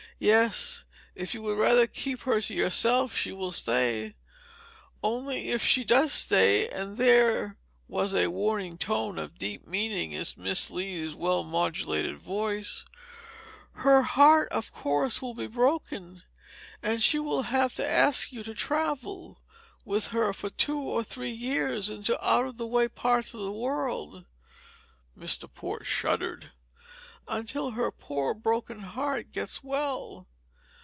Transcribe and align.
Yes, 0.23 0.83
if 1.15 1.33
you 1.33 1.41
would 1.41 1.57
rather 1.57 1.87
keep 1.87 2.19
her 2.21 2.39
to 2.39 2.53
yourself 2.53 3.17
she 3.17 3.31
will 3.31 3.51
stay. 3.51 4.13
Only 5.03 5.49
if 5.49 5.65
she 5.65 5.83
does 5.83 6.13
stay," 6.13 6.69
and 6.69 6.97
there 6.97 7.57
was 7.87 8.13
a 8.13 8.27
warning 8.29 8.77
tone 8.77 9.17
of 9.17 9.39
deep 9.39 9.65
meaning 9.65 10.11
in 10.11 10.23
Miss 10.37 10.69
Lee's 10.69 11.15
well 11.15 11.41
modulated 11.43 12.19
voice, 12.19 12.85
"her 13.71 14.03
heart, 14.03 14.49
of 14.51 14.71
course, 14.71 15.23
will 15.23 15.33
be 15.33 15.47
broken, 15.47 16.21
and 16.83 17.01
she 17.01 17.17
will 17.17 17.41
have 17.41 17.73
to 17.73 17.89
ask 17.89 18.31
you 18.31 18.43
to 18.43 18.53
travel" 18.53 19.39
with 19.85 20.09
her 20.09 20.33
for 20.33 20.51
two 20.51 20.79
or 20.79 21.03
three 21.03 21.31
years 21.31 21.89
into 21.89 22.13
out 22.23 22.45
of 22.45 22.57
the 22.57 22.67
way 22.67 22.87
parts 22.87 23.33
of 23.33 23.39
the 23.41 23.51
world 23.51 24.23
(Mr. 25.17 25.51
Port 25.51 25.87
shuddered) 25.87 26.51
"until 27.27 27.71
her 27.71 27.91
poor 27.91 28.33
broken 28.33 28.79
heart 28.79 29.31
gets 29.31 29.63
well. 29.63 30.27